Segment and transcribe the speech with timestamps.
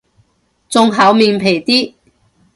[0.67, 1.93] 仲厚面皮啲